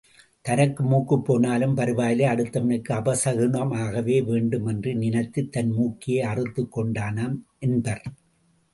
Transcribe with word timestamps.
தனக்கு 0.45 0.83
மூக்குப்போனாலும் 0.83 1.75
பரவாயில்லை 1.75 2.25
அடுத்தவனுக்கு 2.27 2.91
அபச 2.91 3.33
குனமாக 3.33 4.03
வேண்டும் 4.23 4.65
என்று 4.65 4.95
நினைத்துத் 4.95 5.51
தன் 5.51 5.71
மூக்கையே 5.71 6.19
அறுத்துக் 6.23 6.77
கொண்டானாம் 6.77 7.37
என்பர். 7.59 8.03